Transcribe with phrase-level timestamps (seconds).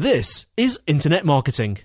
[0.00, 1.76] This is Internet Marketing.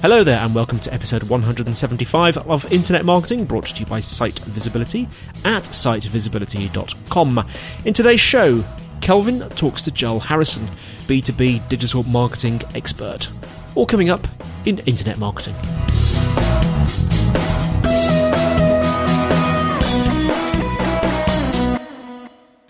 [0.00, 4.40] Hello there, and welcome to episode 175 of Internet Marketing, brought to you by Site
[4.40, 5.04] Visibility
[5.44, 7.46] at sitevisibility.com.
[7.84, 8.64] In today's show,
[9.00, 10.66] Kelvin talks to Joel Harrison,
[11.06, 13.28] B2B digital marketing expert.
[13.76, 14.26] All coming up
[14.66, 15.54] in Internet Marketing.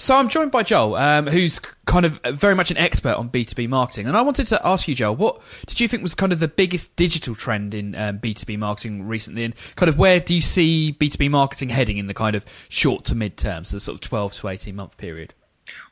[0.03, 3.69] So I'm joined by Joel, um, who's kind of very much an expert on B2B
[3.69, 6.41] marketing, and I wanted to ask you, Joel, what did you think was kind of
[6.41, 10.43] the biggest digital trend in um, B2B marketing recently, and kind of where do you
[10.43, 13.95] see B2B marketing heading in the kind of short to mid term, so the sort
[13.95, 15.35] of 12 to 18 month period?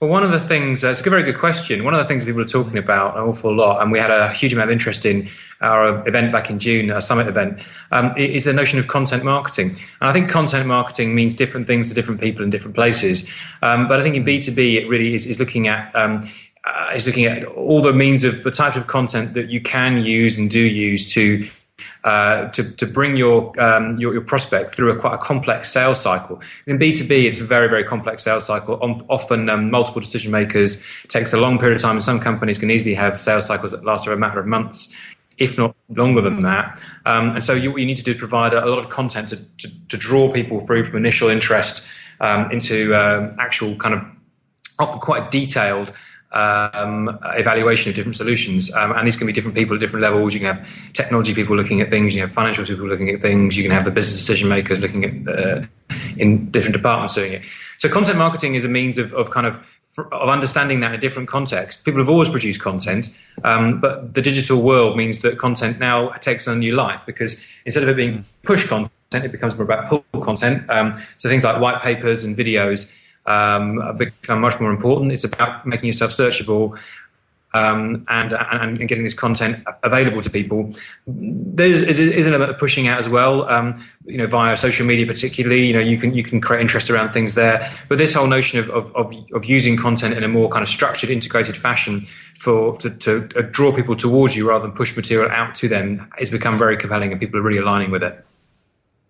[0.01, 1.85] Well, one of the things, uh, it's a very good question.
[1.85, 4.33] One of the things people are talking about an awful lot, and we had a
[4.33, 5.29] huge amount of interest in
[5.61, 9.71] our event back in June, our summit event, um, is the notion of content marketing.
[10.01, 13.31] And I think content marketing means different things to different people in different places.
[13.61, 16.29] Um, but I think in B2B, it really is, is looking at um,
[16.65, 19.99] uh, is looking at all the means of the types of content that you can
[19.99, 21.49] use and do use to
[22.05, 26.01] uh, to, to bring your, um, your, your prospect through a quite a complex sales
[26.01, 26.41] cycle.
[26.67, 28.79] In B two B, it's a very very complex sales cycle.
[29.09, 32.71] often um, multiple decision makers takes a long period of time, and some companies can
[32.71, 34.95] easily have sales cycles that last for a matter of months.
[35.39, 38.19] If not longer than that, um, and so you, what you need to do is
[38.19, 41.89] provide a, a lot of content to, to, to, draw people through from initial interest
[42.21, 44.03] um, into um, actual kind of
[44.79, 45.95] often quite detailed
[46.33, 48.73] um, evaluation of different solutions.
[48.75, 50.33] Um, and these can be different people at different levels.
[50.35, 53.57] You can have technology people looking at things, you have financial people looking at things,
[53.57, 55.67] you can have the business decision makers looking at uh,
[56.17, 57.43] in different departments doing it.
[57.79, 59.61] So content marketing is a means of, of kind of
[59.99, 61.85] of understanding that in a different context.
[61.85, 63.11] People have always produced content,
[63.45, 67.45] um, but the digital world means that content now takes on a new life because
[67.65, 70.69] instead of it being push content, it becomes more about pull content.
[70.71, 72.91] Um, so things like white papers and videos
[73.27, 75.13] um, become much more important.
[75.13, 76.79] It's about making yourself searchable
[77.53, 80.73] um, and, and, and getting this content available to people.
[81.07, 83.49] There's is, is an element of pushing out as well.
[83.49, 85.67] Um, you know, via social media, particularly.
[85.67, 87.73] You know, you can you can create interest around things there.
[87.89, 90.69] But this whole notion of of, of, of using content in a more kind of
[90.69, 92.07] structured, integrated fashion
[92.39, 96.31] for to, to draw people towards you rather than push material out to them has
[96.31, 98.25] become very compelling, and people are really aligning with it.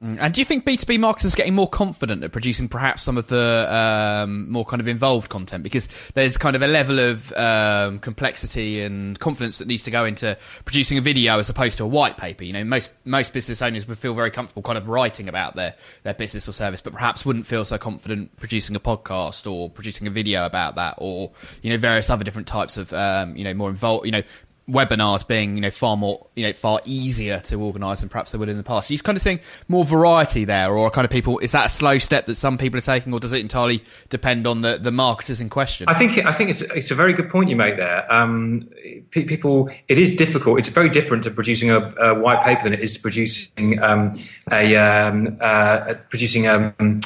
[0.02, 0.16] Mm.
[0.18, 3.28] And do you think B2B marketers are getting more confident at producing perhaps some of
[3.28, 5.62] the um, more kind of involved content?
[5.62, 10.06] Because there's kind of a level of um, complexity and confidence that needs to go
[10.06, 12.44] into producing a video as opposed to a white paper.
[12.44, 15.74] You know, most most business owners would feel very comfortable kind of writing about their,
[16.02, 20.06] their business or service, but perhaps wouldn't feel so confident producing a podcast or producing
[20.06, 21.30] a video about that or,
[21.60, 24.22] you know, various other different types of, um, you know, more involved, you know,
[24.70, 28.38] webinars being you know far more you know far easier to organise than perhaps they
[28.38, 28.88] would in the past.
[28.88, 31.38] So you're kind of seeing more variety there, or kind of people.
[31.38, 34.46] Is that a slow step that some people are taking, or does it entirely depend
[34.46, 35.88] on the, the marketers in question?
[35.88, 38.10] I think I think it's it's a very good point you make there.
[38.12, 38.68] Um,
[39.10, 40.58] people, it is difficult.
[40.58, 44.12] It's very different to producing a, a white paper than it is to producing um,
[44.50, 47.00] a um, uh, producing um,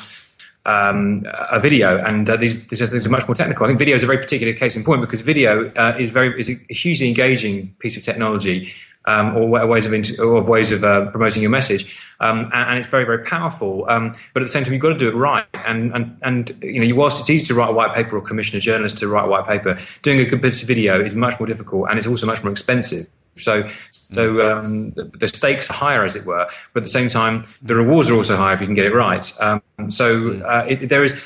[0.67, 3.65] um, a video, and uh, these, these, are, much more technical.
[3.65, 6.39] I think video is a very particular case in point because video uh, is very
[6.41, 8.73] is a hugely engaging piece of technology,
[9.05, 12.89] um, or ways of or ways of uh, promoting your message, um, and, and, it's
[12.89, 13.87] very very powerful.
[13.89, 15.47] Um, but at the same time, you've got to do it right.
[15.53, 18.57] And and and you know, whilst it's easy to write a white paper or commission
[18.57, 21.39] a journalist to write a white paper, doing a good piece of video is much
[21.39, 23.09] more difficult, and it's also much more expensive.
[23.37, 27.09] So, so um, the, the, stakes are higher, as it were, but at the same
[27.09, 29.33] time, the rewards are also higher if you can get it right.
[29.41, 31.21] Um, so, uh, it, there is.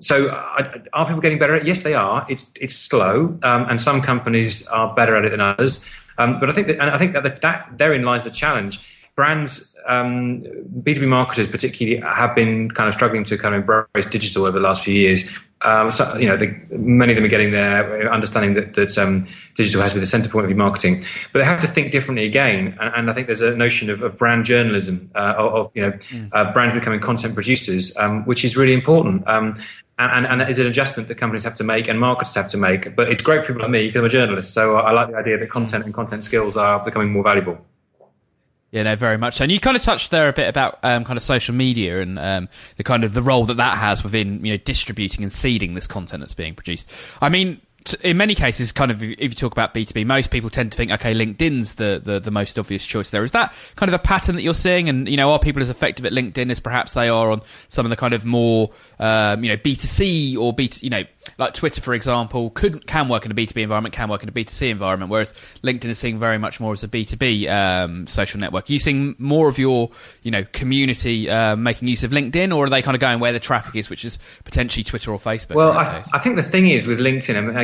[0.00, 1.66] So, uh, are people getting better at it?
[1.66, 2.24] Yes, they are.
[2.28, 5.88] It's it's slow, um, and some companies are better at it than others.
[6.18, 8.80] Um, but I think that, and I think that, the, that therein lies the challenge.
[9.16, 10.42] Brands, um,
[10.82, 14.64] B2B marketers particularly, have been kind of struggling to kind of embrace digital over the
[14.64, 15.28] last few years.
[15.64, 19.26] Um, so, you know, the, many of them are getting there, understanding that, that um,
[19.54, 21.02] digital has to be the center point of your marketing.
[21.32, 22.76] But they have to think differently again.
[22.80, 25.92] And, and I think there's a notion of, of brand journalism, uh, of, you know,
[25.92, 26.28] mm.
[26.32, 29.26] uh, brands becoming content producers, um, which is really important.
[29.26, 29.54] Um,
[29.98, 32.56] and, and, and is an adjustment that companies have to make and marketers have to
[32.56, 32.96] make.
[32.96, 34.52] But it's great for people like me because I'm a journalist.
[34.52, 37.64] So I like the idea that content and content skills are becoming more valuable.
[38.74, 39.36] Yeah, no, very much.
[39.36, 39.44] So.
[39.44, 42.18] And you kind of touched there a bit about um, kind of social media and
[42.18, 45.74] um, the kind of the role that that has within you know distributing and seeding
[45.74, 46.92] this content that's being produced.
[47.22, 47.60] I mean,
[48.02, 50.90] in many cases, kind of, if you talk about B2B, most people tend to think,
[50.90, 53.22] okay, LinkedIn's the, the, the, most obvious choice there.
[53.22, 54.88] Is that kind of a pattern that you're seeing?
[54.88, 57.84] And, you know, are people as effective at LinkedIn as perhaps they are on some
[57.84, 61.04] of the kind of more, um, you know, B2C or B, you know,
[61.38, 64.32] like Twitter, for example, could can work in a B2B environment, can work in a
[64.32, 65.32] B2C environment, whereas
[65.62, 68.68] LinkedIn is seeing very much more as a B2B um, social network.
[68.68, 69.90] Are you seeing more of your,
[70.22, 73.32] you know, community uh, making use of LinkedIn, or are they kind of going where
[73.32, 75.54] the traffic is, which is potentially Twitter or Facebook?
[75.54, 77.56] Well, I, I, think the thing is with LinkedIn, I mean,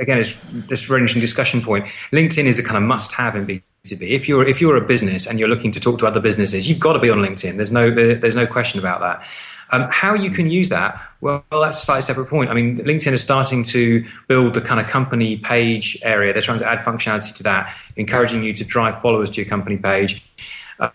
[0.00, 1.86] again, it's this very interesting discussion point.
[2.12, 3.62] LinkedIn is a kind of must-have in B2B.
[4.10, 6.80] If you're if you're a business and you're looking to talk to other businesses, you've
[6.80, 7.56] got to be on LinkedIn.
[7.56, 9.26] There's no there's no question about that.
[9.70, 12.50] Um, how you can use that, well, that's a slightly separate point.
[12.50, 16.32] I mean, LinkedIn is starting to build the kind of company page area.
[16.32, 19.76] They're trying to add functionality to that, encouraging you to drive followers to your company
[19.76, 20.22] page.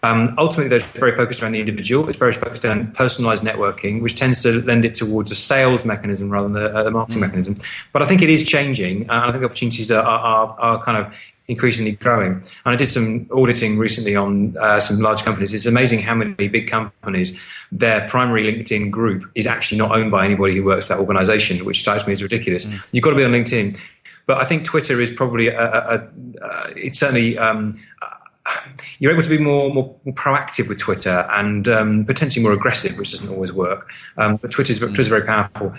[0.02, 2.08] Um, ultimately, they're very focused around the individual.
[2.08, 6.30] It's very focused on personalized networking, which tends to lend it towards a sales mechanism
[6.30, 7.26] rather than a, a marketing mm.
[7.26, 7.58] mechanism.
[7.92, 11.14] But I think it is changing, and I think opportunities are, are, are kind of
[11.48, 12.34] increasingly growing.
[12.34, 15.54] And I did some auditing recently on uh, some large companies.
[15.54, 17.40] It's amazing how many big companies,
[17.72, 21.66] their primary LinkedIn group is actually not owned by anybody who works for that organization,
[21.66, 22.66] which strikes me as ridiculous.
[22.66, 22.82] Mm.
[22.92, 23.78] You've got to be on LinkedIn.
[24.26, 27.78] But I think Twitter is probably a, a, a, it's certainly um,
[29.00, 32.98] you're able to be more, more, more proactive with Twitter and um, potentially more aggressive,
[32.98, 33.90] which doesn't always work.
[34.18, 34.88] Um, but Twitter's, mm.
[34.88, 35.74] Twitter's very powerful.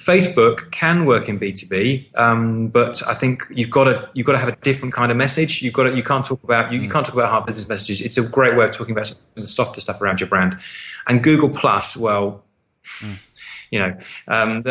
[0.00, 4.38] Facebook can work in B2B, um, but I think you've got to you've got to
[4.38, 5.60] have a different kind of message.
[5.60, 6.92] You've got to, you can't talk about you, you mm.
[6.92, 8.00] can't talk about hard business messages.
[8.00, 10.58] It's a great way of talking about the softer stuff around your brand.
[11.06, 12.42] And Google Plus, well,
[13.00, 13.18] mm.
[13.70, 14.62] you know, um,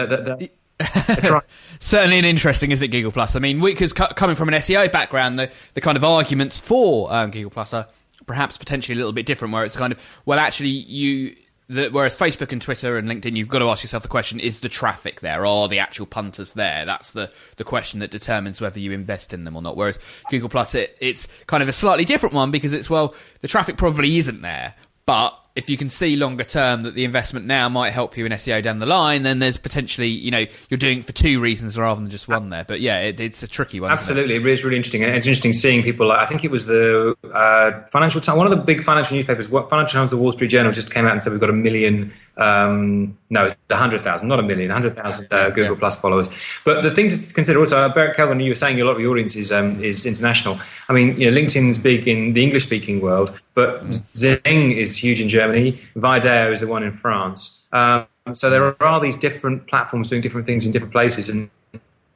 [1.79, 3.35] Certainly an interesting, isn't it, Google Plus?
[3.35, 7.31] I mean, because coming from an SEO background, the, the kind of arguments for um,
[7.31, 7.87] Google Plus are
[8.25, 11.35] perhaps potentially a little bit different, where it's kind of, well, actually, you.
[11.71, 14.61] The, whereas Facebook and Twitter and LinkedIn, you've got to ask yourself the question: Is
[14.61, 15.45] the traffic there?
[15.45, 16.83] Are the actual punters there?
[16.83, 19.77] That's the, the question that determines whether you invest in them or not.
[19.77, 19.99] Whereas
[20.31, 23.77] Google Plus, it, it's kind of a slightly different one because it's well, the traffic
[23.77, 24.73] probably isn't there,
[25.05, 28.31] but if you can see longer term that the investment now might help you in
[28.31, 31.77] SEO down the line, then there's potentially, you know, you're doing it for two reasons
[31.77, 32.63] rather than just one there.
[32.63, 33.91] But yeah, it, it's a tricky one.
[33.91, 34.35] Absolutely.
[34.35, 34.45] It?
[34.45, 35.03] it is really interesting.
[35.03, 38.47] And it's interesting seeing people like, I think it was the uh, Financial Times, one
[38.47, 41.21] of the big financial newspapers, Financial Times, the Wall Street Journal just came out and
[41.21, 45.73] said we've got a million um, no, it's 100,000, not a million, 100,000 uh, Google
[45.73, 45.79] yeah.
[45.79, 46.29] Plus followers.
[46.63, 49.01] But the thing to consider also, uh, Barrett Kelvin, you were saying a lot of
[49.01, 50.59] your audience is, um, is international.
[50.87, 53.83] I mean, you know, LinkedIn's big in the English speaking world, but
[54.15, 55.81] Xing is huge in Germany.
[55.95, 57.63] Viadeo is the one in France.
[57.73, 61.29] Um, so there are these different platforms doing different things in different places.
[61.29, 61.49] And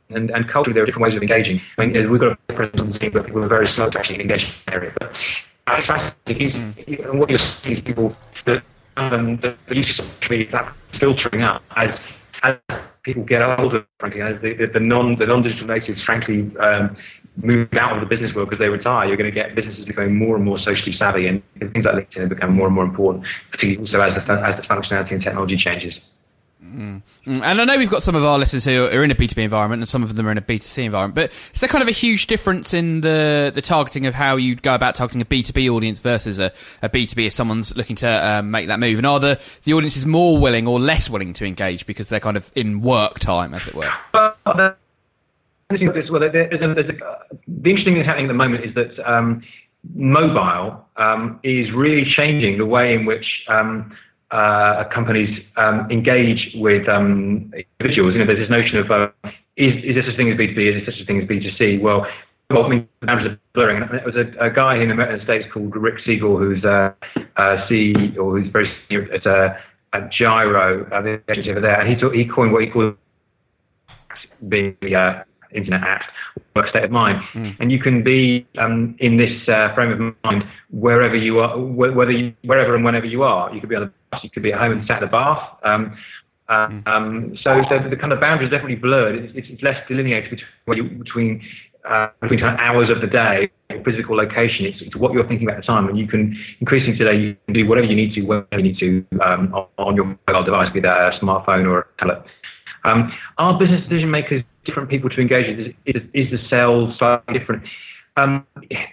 [0.09, 1.59] and, and culturally, there are different ways of engaging.
[1.77, 4.21] I mean, we've got a presence on Xing, but people are very slow to actually
[4.21, 4.93] engage in the area.
[4.99, 5.09] But
[5.69, 6.47] it's fascinating.
[6.47, 7.15] Mm.
[7.15, 8.63] What you're seeing is people that
[8.97, 12.11] um, the, use of social media filtering up as
[12.43, 12.59] as
[13.03, 16.95] people get older, frankly, as the, the, the non the non digital natives, frankly, um,
[17.37, 20.15] move out of the business world because they retire, you're going to get businesses becoming
[20.15, 23.79] more and more socially savvy, and, things like LinkedIn become more and more important, particularly
[23.79, 26.01] also as the as the functionality and technology changes.
[26.73, 27.01] Mm.
[27.25, 29.81] And I know we've got some of our listeners who are in a B2B environment
[29.81, 31.91] and some of them are in a B2C environment, but is there kind of a
[31.91, 35.99] huge difference in the, the targeting of how you'd go about targeting a B2B audience
[35.99, 36.51] versus a,
[36.81, 38.97] a B2B if someone's looking to um, make that move?
[38.97, 42.37] And are the, the audiences more willing or less willing to engage because they're kind
[42.37, 43.91] of in work time, as it were?
[44.13, 44.73] Well, well
[45.69, 46.93] there's a, there's a,
[47.47, 49.43] the interesting thing happening at the moment is that um,
[49.95, 53.95] mobile um, is really changing the way in which um,
[54.33, 58.13] uh, companies um, engage with um, individuals.
[58.13, 59.09] You know, there's this notion of uh,
[59.55, 60.57] is, is there such a thing as B2B?
[60.57, 61.79] Is there such a thing as B2C?
[61.79, 62.07] Well,
[62.49, 63.83] well I mean, the boundaries are blurring.
[63.83, 66.95] And it was a, a guy in the States called Rick Segal, who's a,
[67.37, 69.55] a CEO, who's very senior at a,
[69.93, 72.97] a Gyro, uh, the agency over there, and he, he coined what he called
[74.41, 75.23] the uh,
[75.53, 76.05] Internet Act
[76.55, 77.21] work state of mind.
[77.33, 77.55] Mm.
[77.59, 82.11] And you can be um, in this uh, frame of mind wherever you are, whether
[82.11, 83.53] you, wherever and whenever you are.
[83.53, 85.11] You could be on the bus, you could be at home and sat in the
[85.11, 85.57] bath.
[85.63, 85.97] Um,
[86.49, 89.15] uh, um, so, so the kind of boundaries are definitely blurred.
[89.15, 91.41] It's, it's less delineated between, between
[91.89, 93.49] uh, between kind of hours of the day,
[93.83, 94.65] physical location.
[94.65, 97.35] It's, it's, what you're thinking about at the time, and you can increasingly today you
[97.45, 100.43] can do whatever you need to when you need to um, on, on, your mobile
[100.45, 102.23] device, be that a smartphone or a tablet.
[102.85, 105.67] Um, are business decision makers different people to engage with?
[105.67, 107.63] Is, is, is the sales slightly different?
[108.15, 108.45] Um,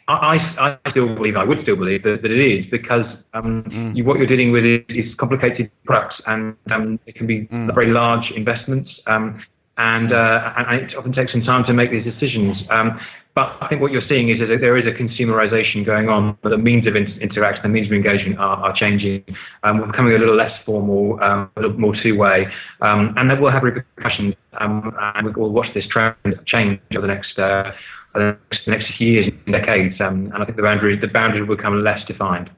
[0.09, 3.95] I, I, still believe, I would still believe that, that it is because um, mm.
[3.95, 7.75] you, what you're dealing with is, is complicated products and um, it can be mm.
[7.75, 9.43] very large investments um,
[9.77, 12.57] and, uh, and, it often takes some time to make these decisions.
[12.71, 12.99] Um,
[13.35, 16.49] but I think what you're seeing is that there is a consumerization going on, but
[16.49, 19.25] the means of interaction, the means of engagement are, are changing.
[19.63, 22.47] Um, we're becoming a little less formal, um, a little more two-way,
[22.81, 24.35] um, and that will have repercussions.
[24.61, 27.71] Um, and we'll watch this trend change over the next uh,
[28.15, 29.95] the next few years and decades.
[30.01, 32.51] Um, and I think the boundaries the boundaries will become less defined.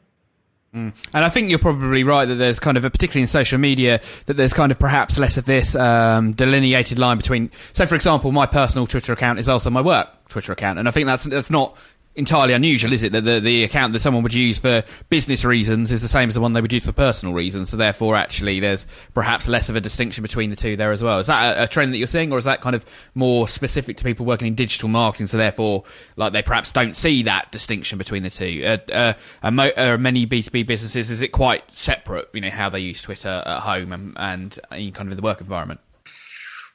[0.74, 0.94] Mm.
[1.12, 4.00] And I think you're probably right that there's kind of, a, particularly in social media,
[4.26, 7.50] that there's kind of perhaps less of this um, delineated line between.
[7.74, 10.90] So, for example, my personal Twitter account is also my work Twitter account, and I
[10.90, 11.76] think that's that's not
[12.14, 13.12] entirely unusual, is it?
[13.12, 16.34] That the, the account that someone would use for business reasons is the same as
[16.34, 17.70] the one they would use for personal reasons.
[17.70, 21.18] So therefore, actually, there's perhaps less of a distinction between the two there as well.
[21.18, 23.96] Is that a, a trend that you're seeing, or is that kind of more specific
[23.98, 25.26] to people working in digital marketing?
[25.26, 25.84] So therefore,
[26.16, 28.62] like they perhaps don't see that distinction between the two.
[28.64, 32.28] Uh, uh, many B2B businesses is it quite separate?
[32.32, 35.40] You know how they use Twitter at home and, and in kind of the work
[35.40, 35.80] environment.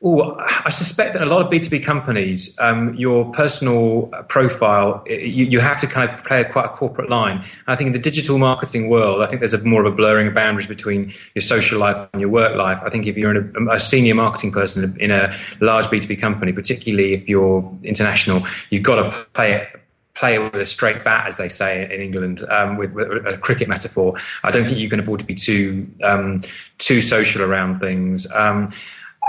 [0.04, 5.60] Oh, I suspect that a lot of B2B companies, um, your personal profile, you, you,
[5.60, 7.38] have to kind of play a, quite a corporate line.
[7.38, 9.96] And I think in the digital marketing world, I think there's a more of a
[9.96, 12.80] blurring of boundaries between your social life and your work life.
[12.84, 17.16] I think if you're a, a, senior marketing person in a large B2B company, particularly
[17.16, 19.82] if you're international, you've got to play it
[20.14, 23.68] play with a straight bat, as they say in England, um, with, with, a cricket
[23.68, 24.16] metaphor.
[24.44, 26.42] I don't think you can afford to be too um,
[26.78, 28.30] too social around things.
[28.32, 28.74] Um,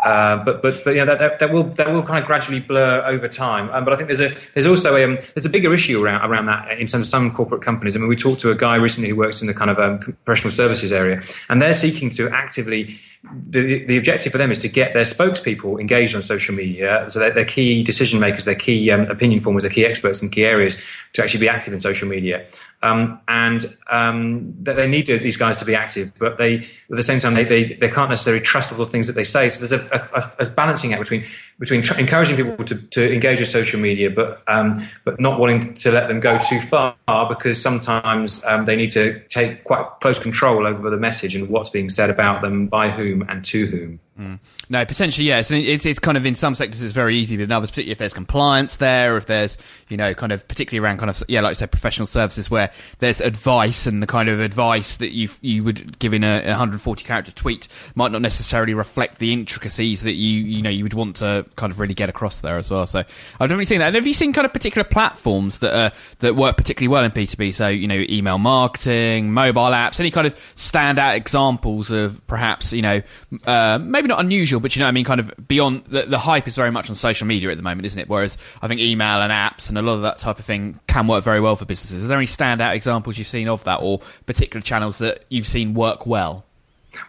[0.04, 3.02] uh, but but but you know that, that, will that will kind of gradually blur
[3.06, 3.70] over time.
[3.70, 6.28] Um, but I think there's a there's also a um, there's a bigger issue around
[6.28, 7.96] around that in terms of some corporate companies.
[7.96, 9.98] I mean, we talked to a guy recently who works in the kind of um,
[10.24, 13.00] professional services area, and they're seeking to actively
[13.32, 17.18] the, the objective for them is to get their spokespeople engaged on social media, so
[17.18, 20.80] they're, key decision makers, their key um, opinion formers, their key experts in key areas
[21.14, 22.46] to actually be active in social media.
[22.80, 27.18] Um, and um, they need these guys to be active, but they, at the same
[27.18, 29.48] time, they, they, they can't necessarily trust all the things that they say.
[29.48, 31.26] So there's a, a, a balancing act between
[31.58, 35.74] between tr- encouraging people to, to engage with social media, but um, but not wanting
[35.74, 36.94] to let them go too far
[37.28, 41.70] because sometimes um, they need to take quite close control over the message and what's
[41.70, 43.98] being said about them by whom and to whom.
[44.18, 44.40] Mm.
[44.68, 45.50] No, potentially, yes.
[45.52, 47.92] And it's, it's kind of in some sectors it's very easy, but in others, particularly
[47.92, 49.56] if there's compliance there, if there's,
[49.88, 52.70] you know, kind of particularly around kind of, yeah, like I said, professional services where
[52.98, 57.04] there's advice and the kind of advice that you you would give in a 140
[57.04, 61.16] character tweet might not necessarily reflect the intricacies that you, you know, you would want
[61.16, 62.86] to kind of really get across there as well.
[62.88, 63.06] So I've
[63.38, 63.88] definitely seen that.
[63.88, 67.12] And have you seen kind of particular platforms that are, that work particularly well in
[67.12, 67.54] B2B?
[67.54, 72.82] So, you know, email marketing, mobile apps, any kind of standout examples of perhaps, you
[72.82, 73.00] know,
[73.46, 76.48] uh, maybe not unusual, but you know, I mean, kind of beyond the, the hype
[76.48, 78.08] is very much on social media at the moment, isn't it?
[78.08, 81.06] Whereas I think email and apps and a lot of that type of thing can
[81.06, 82.04] work very well for businesses.
[82.04, 85.74] Are there any standout examples you've seen of that, or particular channels that you've seen
[85.74, 86.44] work well?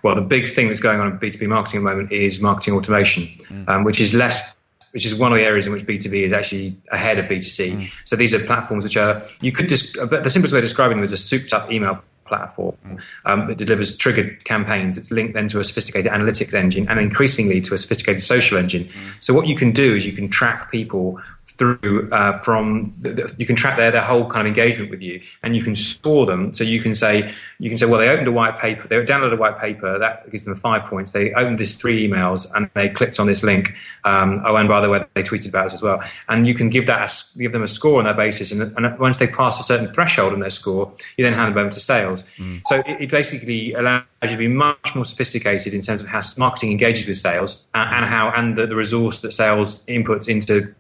[0.04, 2.76] Well, the big thing that's going on in B2B marketing at the moment is marketing
[2.76, 3.68] automation, mm.
[3.68, 4.56] um, which is less
[4.92, 7.72] which is one of the areas in which B2B is actually ahead of B2C.
[7.74, 7.92] Mm.
[8.06, 11.04] So these are platforms which are, you could just, the simplest way of describing them
[11.04, 12.76] is a souped up email platform
[13.26, 14.98] um, that delivers triggered campaigns.
[14.98, 18.90] It's linked then to a sophisticated analytics engine and increasingly to a sophisticated social engine.
[19.20, 21.20] So what you can do is you can track people
[21.60, 25.02] through uh, from the, the, you can track their, their whole kind of engagement with
[25.02, 26.54] you and you can store them.
[26.54, 29.34] So you can say you can say well they opened a white paper they downloaded
[29.34, 31.12] a white paper that gives them five points.
[31.12, 33.76] They opened this three emails and they clicked on this link.
[34.06, 36.02] Um, oh and by the way they tweeted about us as well.
[36.30, 38.52] And you can give that a, give them a score on that basis.
[38.52, 41.60] And, and, once they pass a certain threshold on their score you then hand them
[41.60, 42.24] over to sales.
[42.38, 42.62] Mm.
[42.68, 46.22] so it, it, basically allows you to be much more sophisticated in terms of how
[46.38, 50.74] marketing engages with sales and, and how and the, the resource that sales inputs into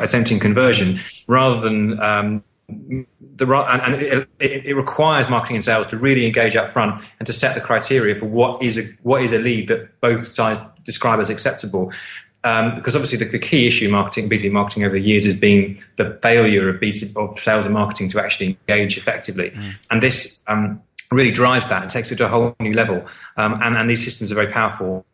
[0.00, 5.96] attempting conversion rather than um, the and, it, it, it, requires marketing and sales to
[5.96, 9.32] really engage up front and to set the criteria for what is a what is
[9.32, 11.92] a lead that both sides describe as acceptable.
[12.44, 15.76] Um, because obviously the, the, key issue marketing, B2B marketing over the years has been
[15.96, 19.50] the failure of, B2, of sales and marketing to actually engage effectively.
[19.50, 19.74] Mm.
[19.90, 23.04] And this um, really drives that and takes it to a whole new level.
[23.36, 25.04] Um, and, and, these systems are very powerful.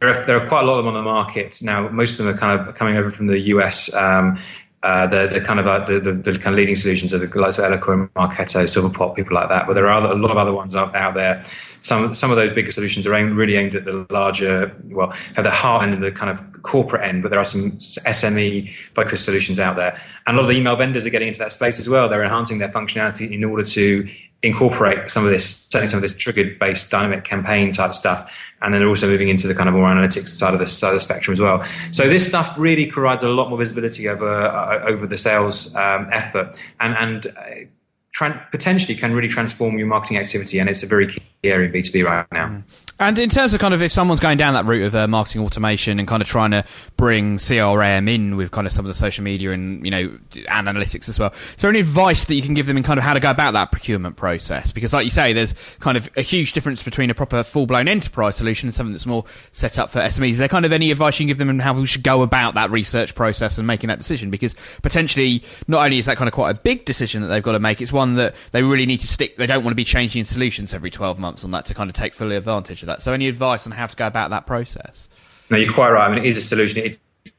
[0.00, 1.88] There are, there are, quite a lot of them on the market now.
[1.88, 3.92] Most of them are kind of coming over from the US.
[3.94, 4.38] Um,
[4.84, 7.40] uh, the the kind of uh, the, the, the, kind of leading solutions are the
[7.40, 9.66] likes of Eloqua, Marketo, Silverpop, people like that.
[9.66, 11.42] But there are a lot of other ones out, out there.
[11.82, 15.44] Some some of those bigger solutions are aimed, really aimed at the larger, well, have
[15.44, 17.24] the heart end and the kind of corporate end.
[17.24, 20.76] But there are some SME focused solutions out there, and a lot of the email
[20.76, 22.08] vendors are getting into that space as well.
[22.08, 24.08] They're enhancing their functionality in order to
[24.42, 28.30] incorporate some of this, certainly some of this triggered based dynamic campaign type stuff.
[28.60, 30.94] And then also moving into the kind of more analytics side of the side of
[30.94, 31.64] the spectrum as well.
[31.92, 36.08] So this stuff really provides a lot more visibility over, uh, over the sales um,
[36.12, 40.58] effort and, and uh, potentially can really transform your marketing activity.
[40.58, 42.48] And it's a very key area in B2B right now.
[42.48, 42.62] Mm.
[43.00, 45.42] And in terms of kind of if someone's going down that route of uh, marketing
[45.42, 46.64] automation and kind of trying to
[46.96, 50.18] bring CRM in with kind of some of the social media and you know
[50.48, 52.98] and analytics as well, is there any advice that you can give them in kind
[52.98, 54.72] of how to go about that procurement process?
[54.72, 57.86] Because like you say, there's kind of a huge difference between a proper full blown
[57.86, 60.30] enterprise solution and something that's more set up for SMEs.
[60.30, 62.22] Is there kind of any advice you can give them on how we should go
[62.22, 64.28] about that research process and making that decision?
[64.28, 67.52] Because potentially not only is that kind of quite a big decision that they've got
[67.52, 69.36] to make, it's one that they really need to stick.
[69.36, 71.94] They don't want to be changing solutions every 12 months on that to kind of
[71.94, 73.02] take fully advantage of that.
[73.02, 75.08] So, any advice on how to go about that process?
[75.50, 76.06] No, you're quite right.
[76.06, 76.84] I mean, it is a solution.
[76.84, 76.98] It's,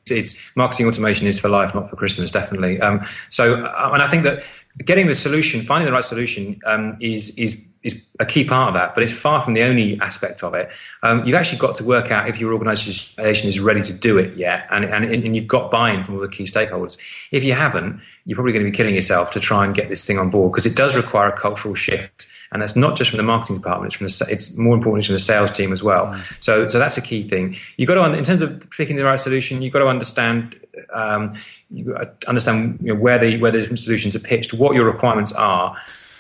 [0.10, 2.80] it's marketing automation is for life, not for Christmas, definitely.
[2.82, 4.44] Um, so, uh, and I think that
[4.86, 8.74] getting the solution, finding the right solution, um, is is is a key part of
[8.74, 10.70] that, but it's far from the only aspect of it.
[11.02, 14.36] Um, you've actually got to work out if your organisation is ready to do it
[14.36, 16.98] yet, and, and, and you've got buy-in from all the key stakeholders.
[17.32, 20.04] If you haven't, you're probably going to be killing yourself to try and get this
[20.04, 23.18] thing on board because it does require a cultural shift and that's not just from
[23.18, 26.08] the marketing department; it's from the it's more importantly from the sales team as well.
[26.08, 26.22] Mm.
[26.44, 27.56] So, so that's a key thing.
[27.78, 30.60] You've got to, in terms of picking the right solution, you've got to understand
[30.94, 31.36] um,
[31.70, 31.96] you
[32.28, 35.78] understand you know, where the where the different solutions are pitched, what your requirements are,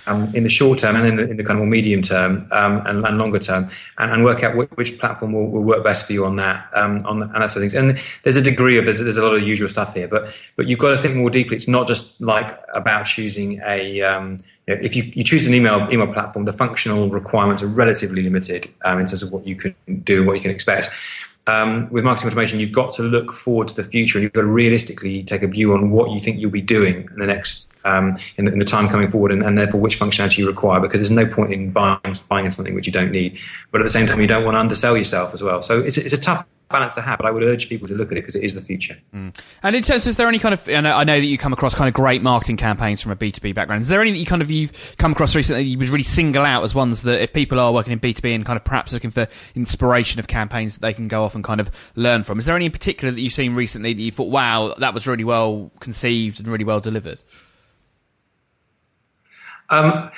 [0.10, 2.48] um, in the short term and in the, in the, kind of more medium term
[2.51, 5.84] um, and, and, longer term, and, and work out which, which platform will, will, work
[5.84, 7.75] best for you on that, um, on the, and that sort of things.
[7.75, 10.68] And there's a degree of there's, there's a lot of usual stuff here, but but
[10.68, 11.56] you've got to think more deeply.
[11.56, 14.38] It's not just like about choosing a um,
[14.68, 18.24] you know, if you, you choose an email email platform, the functional requirements are relatively
[18.24, 20.89] limited um, in terms of what you can do, what you can expect
[21.50, 24.41] um, with marketing automation, you've got to look forward to the future and you've got
[24.41, 27.74] to realistically take a view on what you think you'll be doing in the next
[27.86, 30.82] um, in, the, in, the, time coming forward and, and, therefore which functionality you require
[30.82, 33.39] because there's no point in buying buying something which you don't need.
[33.71, 35.62] But at the same time you don't want to undersell yourself as well.
[35.62, 38.12] So it's, it's a tough balance to have, but I would urge people to look
[38.12, 38.97] at it because it is the future.
[39.13, 39.36] Mm.
[39.63, 40.67] And in terms, of, is there any kind of?
[40.69, 43.15] I know, I know, that you come across kind of great marketing campaigns from a
[43.15, 43.82] B two B background.
[43.82, 46.03] Is there any that you kind of you've come across recently that you would really
[46.03, 48.58] single out as ones that if people are working in B two B and kind
[48.58, 51.71] of perhaps looking for inspiration of campaigns that they can go off and kind of
[51.95, 52.39] learn from?
[52.39, 55.08] Is there any in particular that you've seen recently that you thought, wow, that was
[55.08, 57.19] really well conceived and really well delivered?
[59.71, 60.10] Um,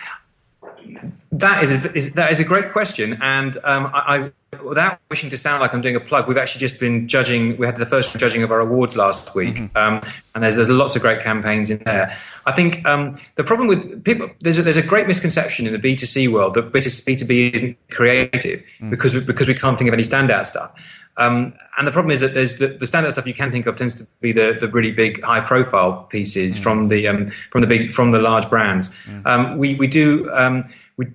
[1.32, 5.30] that is, a, is, that is a great question, and um, I, I, without wishing
[5.30, 7.58] to sound like I'm doing a plug, we've actually just been judging.
[7.58, 9.78] We had the first judging of our awards last week, mm-hmm.
[9.78, 10.02] um,
[10.36, 12.18] and there's there's lots of great campaigns in there.
[12.46, 15.80] I think um, the problem with people there's a, there's a great misconception in the
[15.80, 18.90] B2C world that B2B isn't creative mm.
[18.90, 20.72] because because we can't think of any standout stuff.
[21.18, 23.76] Um, and the problem is that there's the, the, standard stuff you can think of
[23.76, 26.64] tends to be the, the really big high profile pieces mm.
[26.64, 28.90] from the um, from the big from the large brands.
[29.06, 29.26] Mm.
[29.26, 31.08] Um, we we do um, we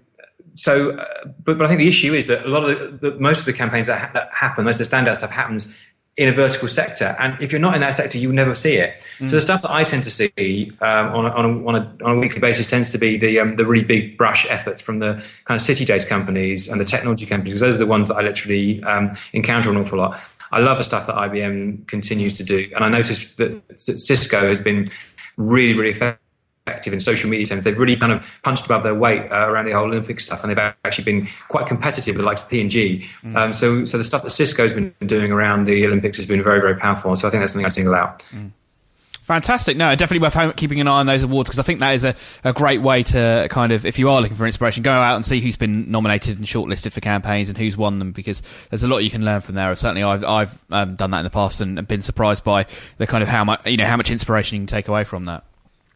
[0.54, 1.04] so uh,
[1.44, 3.46] but, but I think the issue is that a lot of the, the most of
[3.46, 5.74] the campaigns that, ha- that happen, most of the standout stuff happens
[6.16, 7.14] in a vertical sector.
[7.18, 9.04] And if you're not in that sector, you will never see it.
[9.18, 9.28] Mm.
[9.28, 12.04] So the stuff that I tend to see um, on, a, on, a, on, a,
[12.04, 15.00] on, a, weekly basis tends to be the, um, the really big brush efforts from
[15.00, 18.08] the kind of city days companies and the technology companies, because those are the ones
[18.08, 20.18] that I literally um, encounter an awful lot.
[20.52, 22.70] I love the stuff that IBM continues to do.
[22.74, 24.88] And I noticed that Cisco has been
[25.36, 26.25] really, really effective
[26.66, 27.64] effective in social media terms.
[27.64, 30.50] They've really kind of punched above their weight uh, around the whole Olympic stuff, and
[30.50, 33.08] they've actually been quite competitive with the likes of P&G.
[33.22, 33.36] Mm.
[33.36, 36.60] Um, so, so the stuff that Cisco's been doing around the Olympics has been very,
[36.60, 37.14] very powerful.
[37.14, 38.24] So I think that's something I single out.
[38.32, 38.50] Mm.
[39.22, 39.76] Fantastic.
[39.76, 42.14] No, definitely worth keeping an eye on those awards because I think that is a,
[42.44, 45.26] a great way to kind of, if you are looking for inspiration, go out and
[45.26, 48.88] see who's been nominated and shortlisted for campaigns and who's won them because there's a
[48.88, 49.74] lot you can learn from there.
[49.74, 52.66] Certainly, I've, I've um, done that in the past and, and been surprised by
[52.98, 55.24] the kind of how much, you know, how much inspiration you can take away from
[55.24, 55.42] that.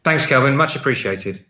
[0.02, 0.56] Thanks, Kelvin.
[0.56, 1.44] Much appreciated.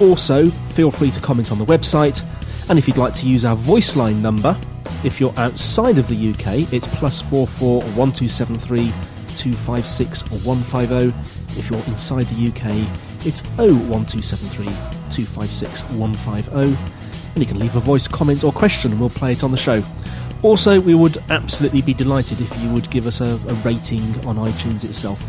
[0.01, 2.23] Also, feel free to comment on the website,
[2.69, 4.57] and if you'd like to use our voice line number,
[5.03, 8.91] if you're outside of the UK, it's plus four four one two seven three
[9.37, 11.13] two five six one five zero.
[11.57, 12.87] If you're inside the UK,
[13.23, 19.11] It's 01273 256 150, and you can leave a voice comment or question and we'll
[19.11, 19.83] play it on the show.
[20.41, 24.37] Also, we would absolutely be delighted if you would give us a, a rating on
[24.37, 25.23] iTunes itself.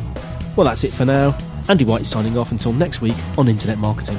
[0.57, 1.37] Well, that's it for now.
[1.69, 4.19] Andy White signing off until next week on Internet Marketing.